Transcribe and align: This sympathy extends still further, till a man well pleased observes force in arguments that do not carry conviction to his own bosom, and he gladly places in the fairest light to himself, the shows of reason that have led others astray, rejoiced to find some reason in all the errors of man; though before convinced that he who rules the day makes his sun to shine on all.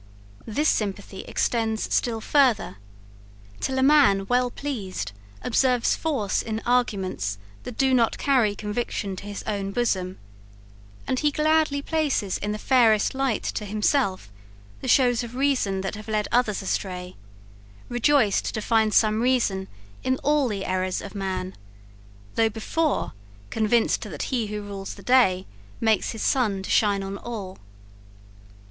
This 0.47 0.67
sympathy 0.67 1.19
extends 1.25 1.93
still 1.93 2.21
further, 2.21 2.77
till 3.59 3.77
a 3.77 3.83
man 3.83 4.25
well 4.25 4.49
pleased 4.49 5.11
observes 5.43 5.95
force 5.95 6.41
in 6.41 6.59
arguments 6.65 7.37
that 7.65 7.77
do 7.77 7.93
not 7.93 8.17
carry 8.17 8.55
conviction 8.55 9.15
to 9.17 9.25
his 9.27 9.43
own 9.43 9.71
bosom, 9.71 10.17
and 11.05 11.19
he 11.19 11.29
gladly 11.29 11.83
places 11.83 12.39
in 12.39 12.51
the 12.51 12.57
fairest 12.57 13.13
light 13.13 13.43
to 13.43 13.63
himself, 13.63 14.31
the 14.79 14.87
shows 14.87 15.21
of 15.23 15.35
reason 15.35 15.81
that 15.81 15.93
have 15.93 16.07
led 16.07 16.27
others 16.31 16.63
astray, 16.63 17.15
rejoiced 17.87 18.51
to 18.55 18.59
find 18.59 18.95
some 18.95 19.21
reason 19.21 19.67
in 20.03 20.17
all 20.23 20.47
the 20.47 20.65
errors 20.65 21.03
of 21.03 21.13
man; 21.13 21.55
though 22.33 22.49
before 22.49 23.13
convinced 23.51 24.01
that 24.01 24.23
he 24.33 24.47
who 24.47 24.63
rules 24.63 24.95
the 24.95 25.03
day 25.03 25.45
makes 25.79 26.09
his 26.09 26.23
sun 26.23 26.63
to 26.63 26.71
shine 26.71 27.03
on 27.03 27.19
all. 27.19 27.59